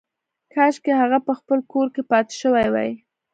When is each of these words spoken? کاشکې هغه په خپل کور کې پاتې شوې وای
کاشکې 0.53 0.93
هغه 1.01 1.19
په 1.27 1.33
خپل 1.39 1.59
کور 1.71 1.87
کې 1.93 2.01
پاتې 2.11 2.33
شوې 2.41 2.67
وای 2.73 2.91